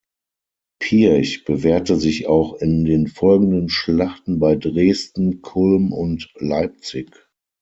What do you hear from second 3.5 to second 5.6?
Schlachten bei Dresden,